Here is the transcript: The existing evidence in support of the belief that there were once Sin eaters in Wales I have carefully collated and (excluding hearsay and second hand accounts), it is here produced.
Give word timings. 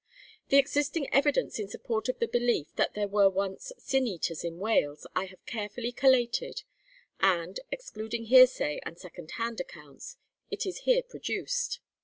The 0.49 0.57
existing 0.57 1.13
evidence 1.13 1.59
in 1.59 1.67
support 1.67 2.09
of 2.09 2.17
the 2.17 2.27
belief 2.27 2.75
that 2.75 2.95
there 2.95 3.07
were 3.07 3.29
once 3.29 3.71
Sin 3.77 4.07
eaters 4.07 4.43
in 4.43 4.57
Wales 4.57 5.05
I 5.15 5.25
have 5.25 5.45
carefully 5.45 5.91
collated 5.91 6.63
and 7.19 7.59
(excluding 7.71 8.23
hearsay 8.25 8.79
and 8.81 8.97
second 8.97 9.33
hand 9.37 9.59
accounts), 9.61 10.17
it 10.49 10.65
is 10.65 10.79
here 10.89 11.03
produced. 11.03 11.81